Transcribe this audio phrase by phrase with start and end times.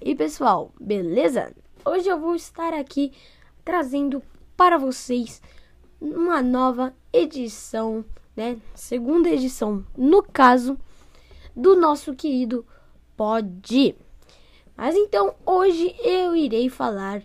[0.00, 1.52] E pessoal, beleza?
[1.84, 3.10] Hoje eu vou estar aqui
[3.64, 4.22] trazendo
[4.56, 5.42] para vocês
[6.00, 8.04] uma nova edição,
[8.36, 8.56] né?
[8.72, 10.78] Segunda edição, no caso,
[11.56, 12.64] do nosso querido
[13.16, 13.96] Pod.
[14.76, 17.24] Mas então, hoje eu irei falar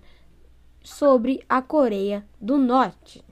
[0.81, 3.23] sobre a Coreia do Norte.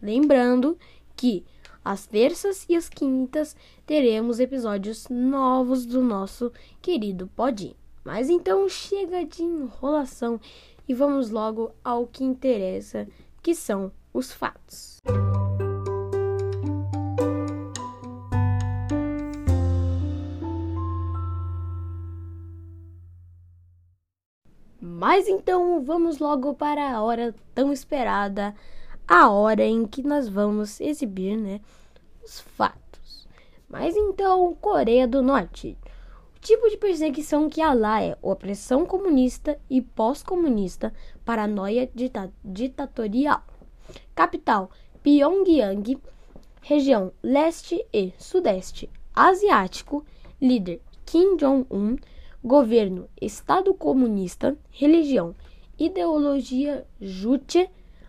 [0.00, 0.78] Lembrando
[1.16, 1.44] que
[1.84, 7.79] às terças e às quintas teremos episódios novos do nosso querido Pod.
[8.04, 10.40] Mas então chega de enrolação
[10.88, 13.06] e vamos logo ao que interessa,
[13.42, 14.98] que são os fatos.
[24.80, 28.54] Mas então vamos logo para a hora tão esperada,
[29.06, 31.60] a hora em que nós vamos exibir, né,
[32.24, 33.28] os fatos.
[33.68, 35.76] Mas então, Coreia do Norte.
[36.40, 43.42] Tipo de perseguição que há lá é opressão comunista e pós-comunista, paranoia dita ditatorial.
[44.14, 44.70] Capital:
[45.02, 45.98] Pyongyang.
[46.62, 50.04] Região leste e sudeste asiático.
[50.40, 51.96] Líder: Kim Jong-un.
[52.42, 54.56] Governo: Estado comunista.
[54.70, 55.34] Religião:
[55.78, 57.68] ideologia Juche,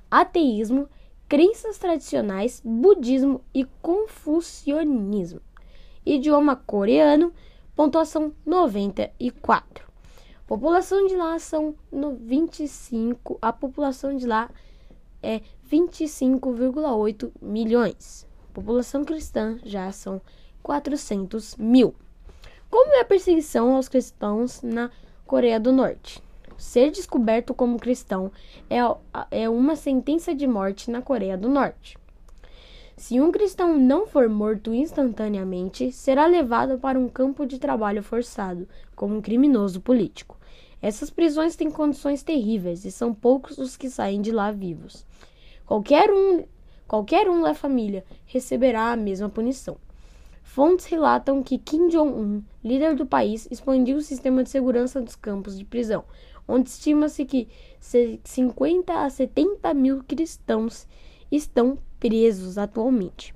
[0.09, 0.87] ateísmo,
[1.27, 5.41] crenças tradicionais, budismo e confucionismo.
[6.05, 7.33] Idioma coreano
[7.75, 9.89] Pontuação 94.
[10.45, 13.39] População de lá são no 25.
[13.41, 14.49] A população de lá
[15.23, 18.27] é 25,8 milhões.
[18.53, 20.21] População cristã já são
[20.61, 21.95] 400 mil.
[22.69, 24.91] Como é a perseguição aos cristãos na
[25.25, 26.21] Coreia do Norte?
[26.57, 28.31] Ser descoberto como cristão
[28.69, 28.79] é,
[29.31, 31.97] é uma sentença de morte na Coreia do Norte.
[33.01, 38.67] Se um cristão não for morto instantaneamente, será levado para um campo de trabalho forçado,
[38.95, 40.37] como um criminoso político.
[40.79, 45.03] Essas prisões têm condições terríveis e são poucos os que saem de lá vivos.
[45.65, 46.43] Qualquer um,
[46.87, 49.77] qualquer um da família receberá a mesma punição.
[50.43, 55.57] Fontes relatam que Kim Jong-un, líder do país, expandiu o sistema de segurança dos campos
[55.57, 56.03] de prisão,
[56.47, 57.47] onde estima-se que
[58.23, 60.85] 50 a 70 mil cristãos
[61.31, 63.31] estão presos atualmente.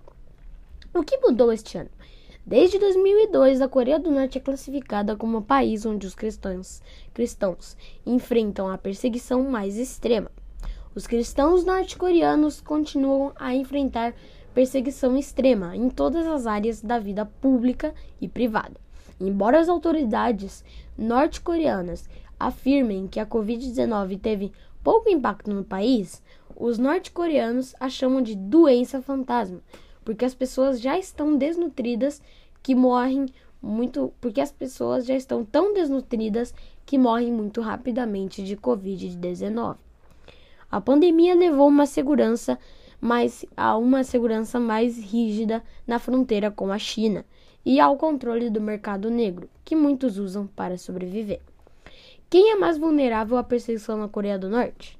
[0.91, 1.89] O que mudou este ano?
[2.43, 6.81] Desde 2002, a Coreia do Norte é classificada como o país onde os cristãos,
[7.13, 10.31] cristãos enfrentam a perseguição mais extrema.
[10.95, 14.15] Os cristãos norte-coreanos continuam a enfrentar
[14.53, 18.79] perseguição extrema em todas as áreas da vida pública e privada.
[19.19, 20.63] Embora as autoridades
[20.97, 22.09] norte-coreanas
[22.39, 24.51] afirmem que a Covid-19 teve
[24.83, 26.21] pouco impacto no país,
[26.55, 29.61] os norte-coreanos a chamam de doença fantasma,
[30.03, 32.21] porque as pessoas já estão desnutridas
[32.61, 33.25] que morrem
[33.61, 36.53] muito, porque as pessoas já estão tão desnutridas
[36.85, 39.77] que morrem muito rapidamente de COVID-19.
[40.71, 42.59] A pandemia levou uma segurança
[43.01, 47.25] mais a uma segurança mais rígida na fronteira com a China
[47.65, 51.41] e ao controle do mercado negro, que muitos usam para sobreviver.
[52.35, 54.99] Quem é mais vulnerável à perseguição na Coreia do Norte?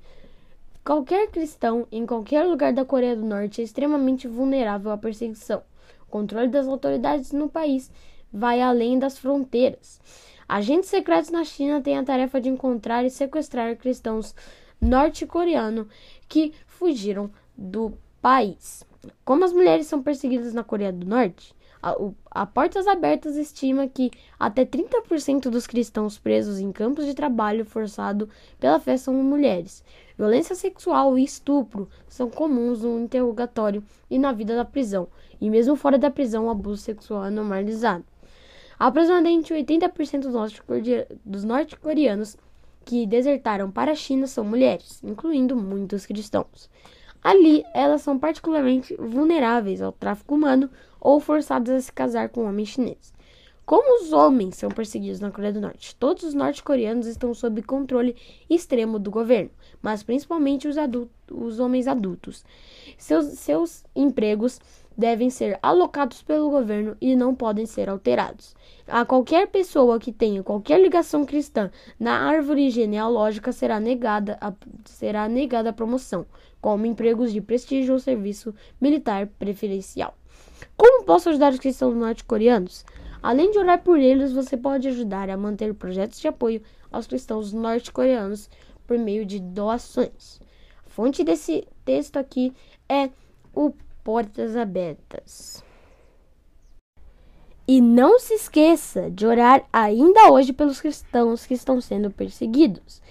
[0.85, 5.61] Qualquer cristão em qualquer lugar da Coreia do Norte é extremamente vulnerável à perseguição.
[6.03, 7.91] O controle das autoridades no país
[8.31, 9.99] vai além das fronteiras.
[10.47, 14.33] Agentes secretos na China têm a tarefa de encontrar e sequestrar cristãos
[14.79, 15.87] norte-coreanos
[16.29, 17.91] que fugiram do
[18.21, 18.85] país.
[19.25, 21.53] Como as mulheres são perseguidas na Coreia do Norte,
[21.85, 21.95] a,
[22.31, 24.09] a Portas Abertas estima que
[24.39, 28.27] até 30% dos cristãos presos em campos de trabalho forçado
[28.59, 29.83] pela fé são mulheres.
[30.17, 35.07] Violência sexual e estupro são comuns no interrogatório e na vida da prisão,
[35.39, 38.03] e mesmo fora da prisão, o abuso sexual é normalizado.
[38.79, 40.57] Aproximadamente 80%
[41.23, 42.35] dos norte-coreanos
[42.83, 46.67] que desertaram para a China são mulheres, incluindo muitos cristãos.
[47.25, 50.69] Ali, elas são particularmente vulneráveis ao tráfico humano
[51.01, 53.11] ou forçadas a se casar com homens chineses.
[53.65, 58.15] Como os homens são perseguidos na Coreia do Norte, todos os norte-coreanos estão sob controle
[58.47, 59.49] extremo do governo,
[59.81, 62.45] mas principalmente os, adultos, os homens adultos.
[62.95, 64.59] Seus, seus empregos
[64.97, 68.55] devem ser alocados pelo governo e não podem ser alterados.
[68.87, 74.53] A qualquer pessoa que tenha qualquer ligação cristã na árvore genealógica será negada a,
[74.85, 76.25] será negada a promoção,
[76.61, 80.15] como empregos de prestígio ou serviço militar preferencial.
[80.77, 82.85] Como posso ajudar os cristãos norte-coreanos?
[83.21, 87.51] Além de orar por eles, você pode ajudar a manter projetos de apoio aos cristãos
[87.51, 88.49] norte-coreanos
[88.85, 90.39] por meio de doações.
[90.85, 92.53] A fonte desse texto aqui
[92.87, 93.09] é
[93.53, 93.73] o
[94.05, 95.61] Portas Abertas.
[97.67, 103.01] E não se esqueça de orar ainda hoje pelos cristãos que estão sendo perseguidos.